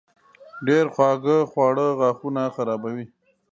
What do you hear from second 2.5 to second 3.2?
خرابوي.